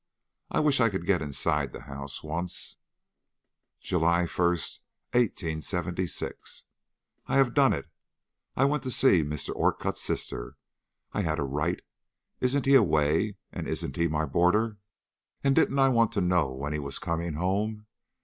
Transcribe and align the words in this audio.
I 0.49 0.61
wish 0.61 0.81
I 0.81 0.89
could 0.89 1.05
get 1.05 1.21
inside 1.21 1.73
the 1.73 1.81
house 1.81 2.23
once." 2.23 2.77
"JULY 3.81 4.25
1, 4.25 4.47
1876. 5.13 6.63
I 7.27 7.35
have 7.35 7.53
done 7.53 7.71
it. 7.71 7.85
I 8.55 8.65
went 8.65 8.81
to 8.81 8.89
see 8.89 9.21
Mr. 9.21 9.55
Orcutt's 9.55 10.01
sister. 10.01 10.57
I 11.13 11.21
had 11.21 11.37
a 11.37 11.43
right. 11.43 11.83
Isn't 12.39 12.65
he 12.65 12.73
away, 12.73 13.35
and 13.51 13.67
isn't 13.67 13.95
he 13.95 14.07
my 14.07 14.25
boarder, 14.25 14.79
and 15.43 15.55
didn't 15.55 15.77
I 15.77 15.89
want 15.89 16.11
to 16.13 16.21
know 16.21 16.49
when 16.51 16.73
he 16.73 16.79
was 16.79 16.97
coming 16.97 17.33
home? 17.35 17.85